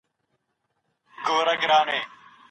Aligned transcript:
دوهم 1.23 1.45
دا 1.47 1.53
چي 1.61 1.97